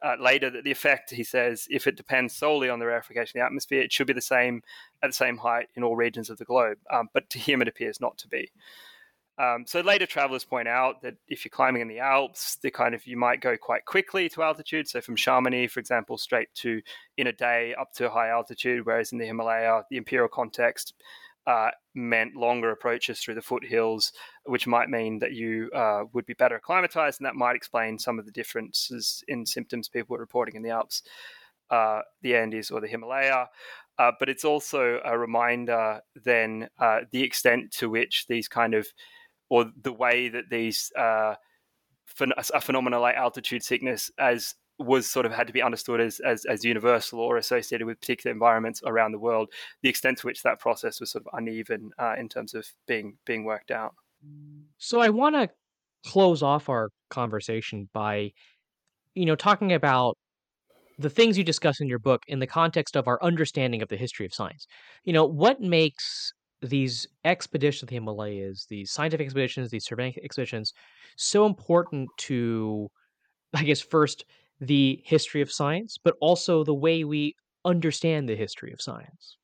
[0.02, 3.32] uh, later that the effect, he says, if it depends solely on the rarefaction of
[3.32, 4.62] the atmosphere, it should be the same
[5.02, 6.78] at the same height in all regions of the globe.
[6.92, 8.50] Um, but to him, it appears not to be.
[9.36, 12.94] Um, so later travelers point out that if you're climbing in the Alps, the kind
[12.94, 14.88] of you might go quite quickly to altitude.
[14.88, 16.80] So from Chamonix, for example, straight to
[17.16, 20.94] in a day up to high altitude, whereas in the Himalaya, the imperial context
[21.46, 24.12] uh, meant longer approaches through the foothills,
[24.44, 28.18] which might mean that you uh, would be better acclimatized, and that might explain some
[28.18, 31.02] of the differences in symptoms people were reporting in the Alps,
[31.70, 33.48] uh, the Andes, or the Himalaya.
[33.98, 38.86] Uh, but it's also a reminder then uh, the extent to which these kind of
[39.54, 41.34] or the way that these uh,
[42.20, 46.44] a phenomena like altitude sickness as was sort of had to be understood as, as,
[46.46, 49.48] as universal or associated with particular environments around the world.
[49.82, 53.16] The extent to which that process was sort of uneven uh, in terms of being
[53.24, 53.94] being worked out.
[54.78, 55.48] So I want to
[56.04, 58.32] close off our conversation by,
[59.14, 60.18] you know, talking about
[60.98, 63.96] the things you discuss in your book in the context of our understanding of the
[63.96, 64.66] history of science.
[65.04, 66.32] You know, what makes
[66.68, 70.72] these expeditions to the Himalayas, these scientific expeditions, these surveying expeditions,
[71.16, 72.90] so important to,
[73.54, 74.24] I guess, first
[74.60, 79.36] the history of science, but also the way we understand the history of science.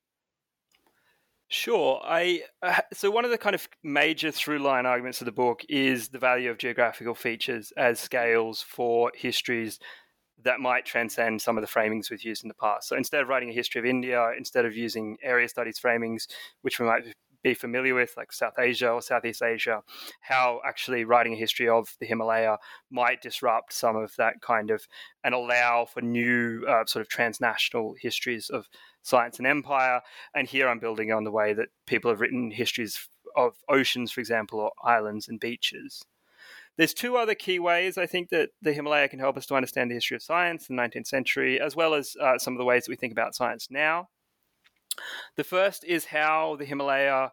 [1.48, 2.00] Sure.
[2.04, 5.64] I uh, so one of the kind of major through line arguments of the book
[5.68, 9.80] is the value of geographical features as scales for histories
[10.44, 12.88] that might transcend some of the framings we've used in the past.
[12.88, 16.26] So instead of writing a history of India, instead of using area studies framings,
[16.62, 17.04] which we might
[17.42, 19.82] be familiar with, like South Asia or Southeast Asia,
[20.20, 22.58] how actually writing a history of the Himalaya
[22.90, 24.86] might disrupt some of that kind of
[25.24, 28.68] and allow for new uh, sort of transnational histories of
[29.02, 30.00] science and empire.
[30.34, 34.20] And here I'm building on the way that people have written histories of oceans, for
[34.20, 36.02] example, or islands and beaches.
[36.80, 39.90] There's two other key ways I think that the Himalaya can help us to understand
[39.90, 42.64] the history of science in the 19th century, as well as uh, some of the
[42.64, 44.08] ways that we think about science now.
[45.36, 47.32] The first is how the Himalaya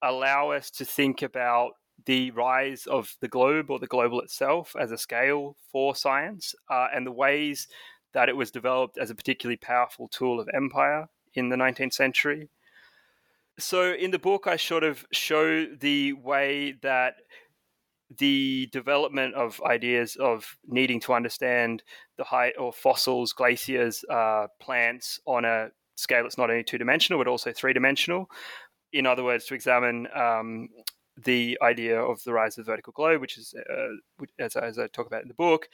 [0.00, 1.72] allow us to think about
[2.06, 6.86] the rise of the globe or the global itself as a scale for science uh,
[6.90, 7.68] and the ways
[8.14, 12.48] that it was developed as a particularly powerful tool of empire in the 19th century.
[13.58, 17.16] So, in the book, I sort of show the way that
[18.16, 21.82] the development of ideas of needing to understand
[22.16, 27.18] the height or fossils, glaciers, uh, plants on a scale that's not only two dimensional
[27.18, 28.30] but also three dimensional.
[28.92, 30.68] In other words, to examine um,
[31.24, 34.86] the idea of the rise of the vertical globe, which is uh, as, as, I
[34.86, 35.68] talk about in the book,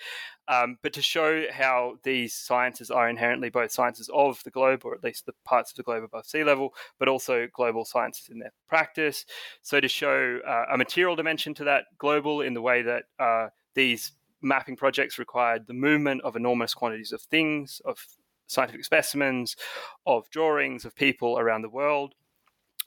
[0.48, 4.94] um, but to show how these sciences are inherently both sciences of the globe, or
[4.94, 8.38] at least the parts of the globe above sea level, but also global sciences in
[8.38, 9.26] their practice.
[9.62, 13.48] So to show uh, a material dimension to that global in the way that uh,
[13.74, 17.98] these mapping projects required the movement of enormous quantities of things, of
[18.46, 19.56] scientific specimens,
[20.06, 22.14] of drawings of people around the world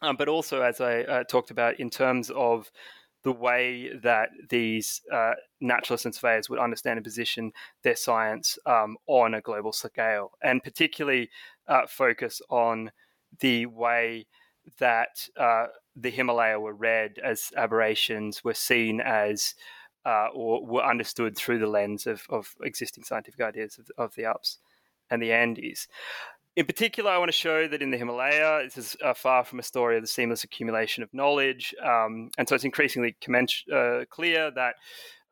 [0.01, 2.71] um, but also, as I uh, talked about, in terms of
[3.23, 7.51] the way that these uh, naturalists and surveyors would understand and position
[7.83, 11.29] their science um, on a global scale, and particularly
[11.67, 12.91] uh, focus on
[13.39, 14.25] the way
[14.79, 19.55] that uh, the Himalaya were read as aberrations, were seen as
[20.05, 24.25] uh, or were understood through the lens of, of existing scientific ideas of, of the
[24.25, 24.59] Alps
[25.09, 25.87] and the Andes.
[26.57, 29.59] In particular, I want to show that in the Himalaya, this is uh, far from
[29.59, 31.75] a story of the seamless accumulation of knowledge.
[31.83, 34.73] Um, and so it's increasingly commens- uh, clear that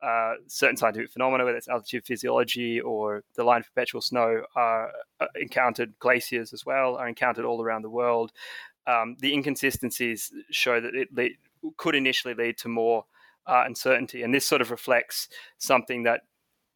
[0.00, 4.92] uh, certain scientific phenomena, whether it's altitude physiology or the line of perpetual snow, are
[5.18, 8.30] uh, encountered, glaciers as well, are encountered all around the world.
[8.86, 13.04] Um, the inconsistencies show that it le- could initially lead to more
[13.48, 14.22] uh, uncertainty.
[14.22, 16.20] And this sort of reflects something that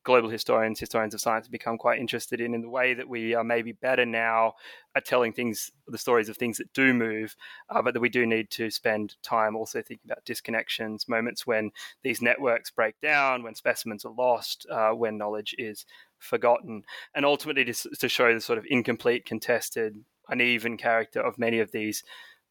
[0.04, 3.34] global historians, historians of science, have become quite interested in, in the way that we
[3.34, 4.54] are maybe better now
[4.94, 7.36] at telling things, the stories of things that do move,
[7.68, 11.70] uh, but that we do need to spend time also thinking about disconnections, moments when
[12.02, 15.84] these networks break down, when specimens are lost, uh, when knowledge is
[16.18, 16.82] forgotten,
[17.14, 19.96] and ultimately to, to show the sort of incomplete, contested,
[20.28, 22.02] uneven character of many of these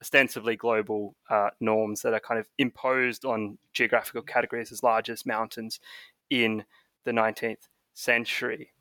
[0.02, 5.26] ostensibly global uh, norms that are kind of imposed on geographical categories as large as
[5.26, 5.80] mountains
[6.30, 6.64] in
[7.06, 8.72] the 19th century.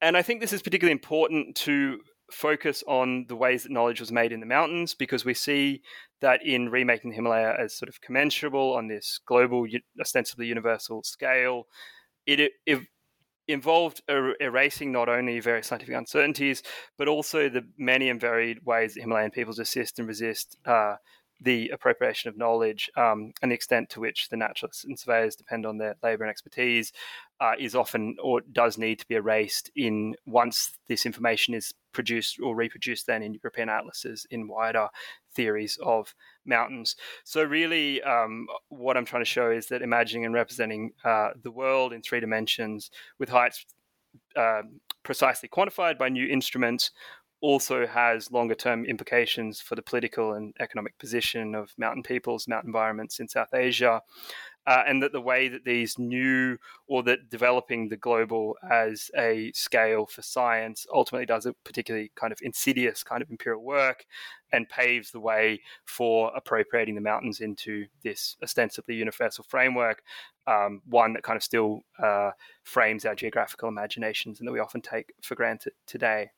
[0.00, 4.12] And I think this is particularly important to focus on the ways that knowledge was
[4.12, 5.82] made in the mountains because we see
[6.20, 9.66] that in remaking the Himalaya as sort of commensurable on this global,
[10.00, 11.64] ostensibly universal scale,
[12.26, 12.80] it, it
[13.48, 16.62] involved er- erasing not only various scientific uncertainties,
[16.98, 20.96] but also the many and varied ways that Himalayan peoples assist and resist uh,
[21.40, 25.64] the appropriation of knowledge um, and the extent to which the naturalists and surveyors depend
[25.64, 26.92] on their labour and expertise
[27.40, 32.40] uh, is often or does need to be erased in once this information is produced
[32.40, 34.88] or reproduced then in European atlases in wider
[35.34, 36.14] theories of
[36.44, 36.96] mountains.
[37.24, 41.52] So really, um, what I'm trying to show is that imagining and representing uh, the
[41.52, 43.64] world in three dimensions with heights
[44.36, 44.62] uh,
[45.04, 46.90] precisely quantified by new instruments
[47.40, 52.70] also has longer term implications for the political and economic position of mountain peoples, mountain
[52.70, 54.02] environments in South Asia,
[54.66, 56.58] uh, and that the way that these new
[56.88, 62.32] or that developing the global as a scale for science ultimately does a particularly kind
[62.32, 64.04] of insidious kind of imperial work
[64.52, 70.02] and paves the way for appropriating the mountains into this ostensibly universal framework,
[70.46, 72.30] um, one that kind of still uh,
[72.62, 76.30] frames our geographical imaginations and that we often take for granted today.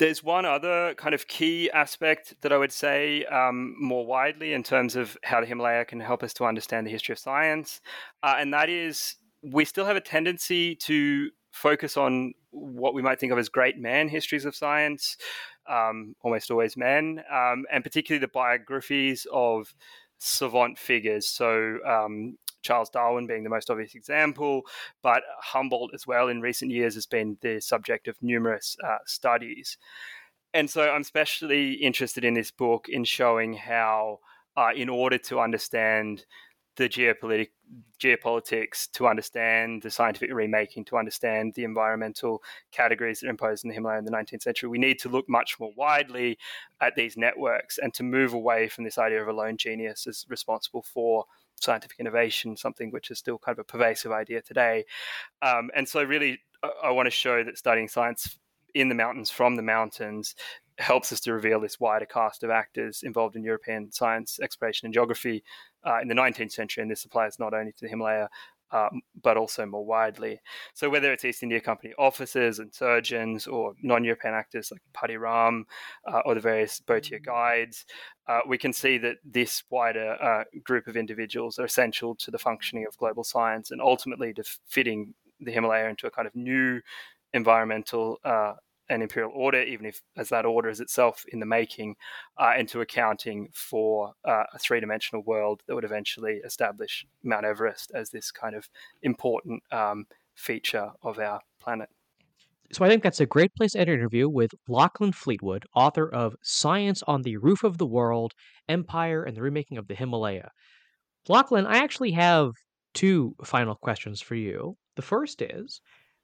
[0.00, 4.62] There's one other kind of key aspect that I would say um, more widely in
[4.62, 7.82] terms of how the Himalaya can help us to understand the history of science,
[8.22, 13.20] uh, and that is we still have a tendency to focus on what we might
[13.20, 15.18] think of as great man histories of science,
[15.68, 19.74] um, almost always men, um, and particularly the biographies of
[20.16, 21.26] savant figures.
[21.26, 24.62] So, um, Charles Darwin being the most obvious example,
[25.02, 29.78] but Humboldt as well in recent years has been the subject of numerous uh, studies.
[30.52, 34.18] And so I'm especially interested in this book in showing how,
[34.56, 36.24] uh, in order to understand
[36.76, 37.50] the geopolitic,
[38.00, 42.42] geopolitics, to understand the scientific remaking, to understand the environmental
[42.72, 45.28] categories that are imposed in the Himalaya in the 19th century, we need to look
[45.28, 46.38] much more widely
[46.80, 50.24] at these networks and to move away from this idea of a lone genius as
[50.28, 51.26] responsible for
[51.60, 54.84] scientific innovation, something which is still kind of a pervasive idea today.
[55.42, 58.38] Um, and so, really, I, I want to show that studying science
[58.74, 60.34] in the mountains from the mountains
[60.78, 64.94] helps us to reveal this wider cast of actors involved in European science, exploration, and
[64.94, 65.44] geography
[65.86, 66.82] uh, in the 19th century.
[66.82, 68.28] And this applies not only to the Himalaya,
[68.72, 70.40] um, but also more widely.
[70.74, 75.66] So whether it's East India Company officers and surgeons or non-European actors like Patti Ram
[76.06, 77.86] uh, or the various Bhotia guides,
[78.28, 82.38] uh, we can see that this wider uh, group of individuals are essential to the
[82.38, 86.80] functioning of global science and ultimately to fitting the Himalaya into a kind of new
[87.32, 88.18] environmental
[88.90, 91.94] and imperial order, even if as that order is itself in the making,
[92.36, 97.92] uh, into accounting for uh, a three dimensional world that would eventually establish Mount Everest
[97.94, 98.68] as this kind of
[99.02, 101.88] important um, feature of our planet.
[102.72, 106.08] So I think that's a great place to end an interview with Lachlan Fleetwood, author
[106.08, 108.32] of Science on the Roof of the World,
[108.68, 110.50] Empire and the Remaking of the Himalaya.
[111.28, 112.52] Lachlan, I actually have
[112.94, 114.76] two final questions for you.
[114.96, 115.80] The first is,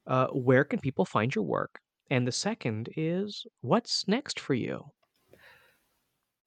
[0.06, 1.80] uh, where can people find your work?
[2.10, 4.92] And the second is, what's next for you?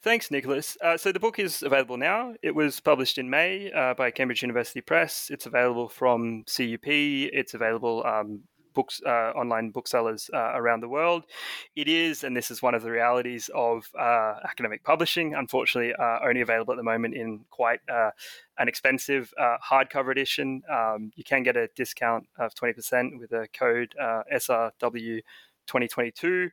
[0.01, 0.77] Thanks, Nicholas.
[0.81, 2.33] Uh, so the book is available now.
[2.41, 5.29] It was published in May uh, by Cambridge University Press.
[5.29, 6.87] It's available from CUP.
[6.87, 8.43] It's available um,
[8.73, 11.25] books, uh, online booksellers uh, around the world.
[11.75, 16.19] It is, and this is one of the realities of uh, academic publishing, unfortunately, uh,
[16.23, 19.33] only available at the moment in quite an expensive
[19.69, 20.61] hardcover edition.
[20.71, 23.93] Um, you can get a discount of 20% with a code
[24.33, 25.21] SRW
[25.69, 26.49] 2022,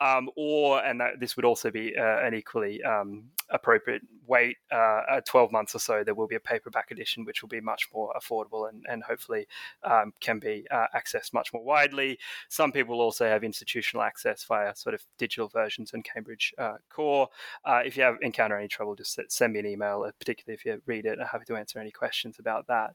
[0.00, 5.20] um, or and that this would also be uh, an equally um, appropriate wait uh,
[5.26, 6.04] 12 months or so.
[6.04, 9.46] There will be a paperback edition, which will be much more affordable and, and hopefully
[9.84, 12.18] um, can be uh, accessed much more widely.
[12.48, 17.28] Some people also have institutional access via sort of digital versions and Cambridge uh, Core.
[17.64, 20.64] Uh, if you have encounter any trouble, just send me an email, uh, particularly if
[20.64, 21.18] you read it.
[21.20, 22.94] I'm happy to answer any questions about that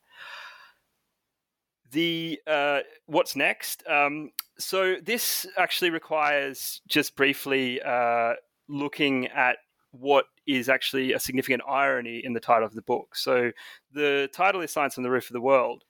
[1.92, 3.84] the uh, what's next?
[3.88, 8.34] Um, so this actually requires just briefly uh,
[8.68, 9.58] looking at
[9.92, 13.16] what is actually a significant irony in the title of the book.
[13.16, 13.52] So
[13.94, 15.84] the title is "Science on the Roof of the World,"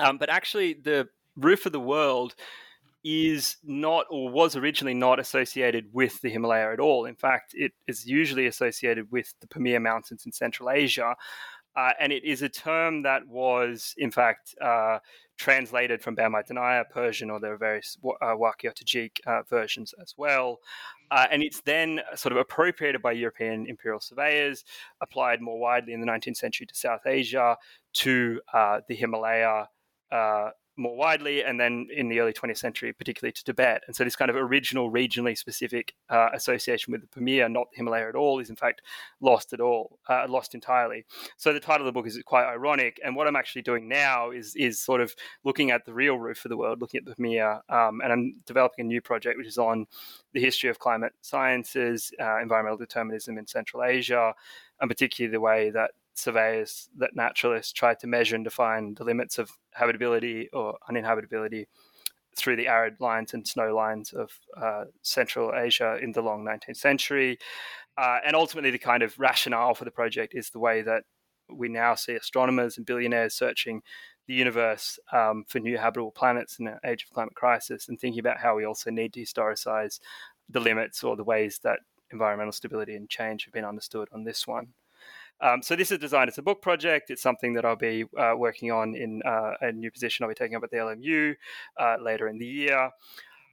[0.00, 2.34] um, but actually the roof of the world
[3.08, 7.04] is not or was originally not associated with the Himalaya at all.
[7.04, 11.14] In fact, it is usually associated with the Pamir Mountains in Central Asia.
[11.76, 14.98] Uh, and it is a term that was, in fact, uh,
[15.36, 20.14] translated from Bamai Persian, or there are various uh, Wakhi or Tajik uh, versions as
[20.16, 20.60] well.
[21.10, 24.64] Uh, and it's then sort of appropriated by European imperial surveyors,
[25.00, 27.56] applied more widely in the 19th century to South Asia,
[27.92, 29.68] to uh, the Himalaya
[30.10, 33.82] uh, more widely, and then in the early 20th century, particularly to Tibet.
[33.86, 37.78] And so, this kind of original regionally specific uh, association with the Pamir, not the
[37.78, 38.82] Himalaya at all, is in fact
[39.20, 41.04] lost at all, uh, lost entirely.
[41.36, 43.00] So, the title of the book is quite ironic.
[43.04, 45.14] And what I'm actually doing now is is sort of
[45.44, 48.34] looking at the real roof of the world, looking at the Pamir, um, and I'm
[48.46, 49.86] developing a new project which is on
[50.32, 54.34] the history of climate sciences, uh, environmental determinism in Central Asia,
[54.80, 59.38] and particularly the way that surveyors, that naturalists tried to measure and define the limits
[59.38, 61.66] of habitability or uninhabitability
[62.36, 66.76] through the arid lines and snow lines of uh, Central Asia in the long 19th
[66.76, 67.38] century.
[67.98, 71.04] Uh, and ultimately, the kind of rationale for the project is the way that
[71.48, 73.80] we now see astronomers and billionaires searching
[74.26, 78.18] the universe um, for new habitable planets in an age of climate crisis and thinking
[78.20, 80.00] about how we also need to historicize
[80.50, 81.78] the limits or the ways that
[82.10, 84.68] environmental stability and change have been understood on this one.
[85.40, 87.10] Um, so this is designed as a book project.
[87.10, 90.34] It's something that I'll be uh, working on in uh, a new position I'll be
[90.34, 91.34] taking up at the LMU
[91.78, 92.90] uh, later in the year.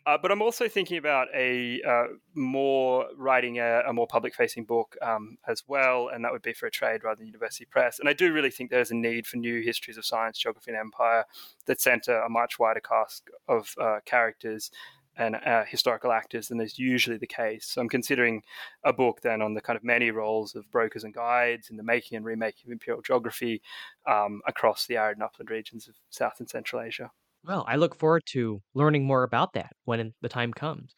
[0.06, 4.98] Uh, but I'm also thinking about a uh, more writing a, a more public-facing book
[5.02, 8.00] um, as well, and that would be for a trade rather than university press.
[8.00, 10.80] And I do really think there's a need for new histories of science, geography, and
[10.80, 11.24] empire
[11.68, 14.72] that centre a much wider cast of uh, characters
[15.18, 17.68] and uh, historical actors than is usually the case.
[17.68, 18.42] So I'm considering
[18.84, 21.84] a book then on the kind of many roles of brokers and guides in the
[21.84, 23.62] making and remaking of imperial geography
[24.08, 27.12] um, across the arid and upland regions of South and Central Asia.
[27.46, 30.96] Well, I look forward to learning more about that when the time comes.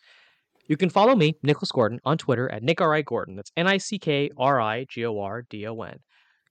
[0.68, 2.94] You can follow me, Nicholas Gordon, on Twitter at Nick R.
[2.94, 3.02] I.
[3.02, 3.36] Gordon.
[3.36, 6.00] That's N I C K R I G O R D O N.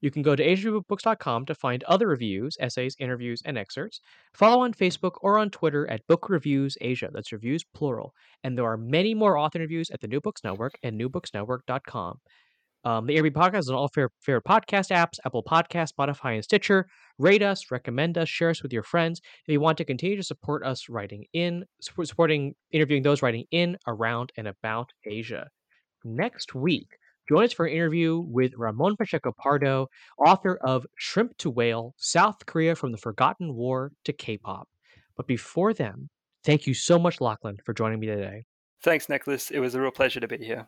[0.04, 4.02] You can go to AsianReviewBooks.com to find other reviews, essays, interviews, and excerpts.
[4.34, 7.08] Follow on Facebook or on Twitter at Book Reviews Asia.
[7.10, 8.12] That's reviews plural.
[8.42, 12.18] And there are many more author interviews at the New Books Network and newbooksnetwork.com.
[12.84, 16.44] Um, the ARB podcast is on all fair, favorite podcast apps, Apple Podcast, Spotify, and
[16.44, 16.86] Stitcher.
[17.18, 19.22] Rate us, recommend us, share us with your friends.
[19.48, 23.78] If you want to continue to support us writing in, supporting, interviewing those writing in,
[23.86, 25.48] around, and about Asia.
[26.04, 26.88] Next week,
[27.28, 32.44] Join us for an interview with Ramon Pacheco Pardo, author of Shrimp to Whale South
[32.46, 34.68] Korea from the Forgotten War to K pop.
[35.16, 36.10] But before then,
[36.44, 38.44] thank you so much, Lachlan, for joining me today.
[38.82, 39.50] Thanks, Nicholas.
[39.50, 40.66] It was a real pleasure to be here.